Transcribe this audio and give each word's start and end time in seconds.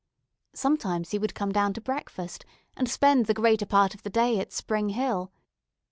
Sometimes 0.55 1.11
he 1.11 1.19
would 1.19 1.35
come 1.35 1.51
down 1.51 1.73
to 1.75 1.79
breakfast, 1.79 2.43
and 2.75 2.89
spend 2.89 3.27
the 3.27 3.35
greater 3.35 3.67
part 3.67 3.93
of 3.93 4.01
the 4.01 4.09
day 4.09 4.39
at 4.39 4.51
Spring 4.51 4.89
Hill. 4.89 5.31